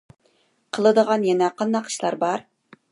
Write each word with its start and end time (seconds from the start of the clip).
قىلىدىغان 0.77 1.27
يەنە 1.29 1.51
قانداق 1.61 1.91
ئىشلار 1.93 2.21
بار؟ 2.27 2.49